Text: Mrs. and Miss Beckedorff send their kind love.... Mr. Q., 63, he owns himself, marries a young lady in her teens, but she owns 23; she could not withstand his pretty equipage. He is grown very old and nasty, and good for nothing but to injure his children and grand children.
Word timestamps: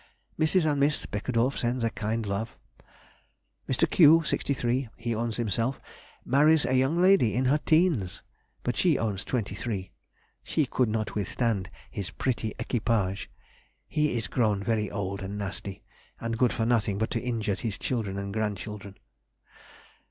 Mrs. 0.39 0.65
and 0.65 0.79
Miss 0.79 1.05
Beckedorff 1.05 1.59
send 1.59 1.81
their 1.81 1.91
kind 1.91 2.25
love.... 2.25 2.57
Mr. 3.69 3.87
Q., 3.87 4.23
63, 4.23 4.89
he 4.97 5.13
owns 5.13 5.37
himself, 5.37 5.79
marries 6.25 6.65
a 6.65 6.73
young 6.73 6.99
lady 6.99 7.35
in 7.35 7.45
her 7.45 7.59
teens, 7.59 8.23
but 8.63 8.75
she 8.75 8.97
owns 8.97 9.23
23; 9.23 9.91
she 10.43 10.65
could 10.65 10.89
not 10.89 11.13
withstand 11.13 11.69
his 11.91 12.09
pretty 12.09 12.55
equipage. 12.57 13.29
He 13.87 14.17
is 14.17 14.25
grown 14.25 14.63
very 14.63 14.89
old 14.89 15.21
and 15.21 15.37
nasty, 15.37 15.83
and 16.19 16.35
good 16.35 16.51
for 16.51 16.65
nothing 16.65 16.97
but 16.97 17.11
to 17.11 17.21
injure 17.21 17.53
his 17.53 17.77
children 17.77 18.17
and 18.17 18.33
grand 18.33 18.57
children. 18.57 18.97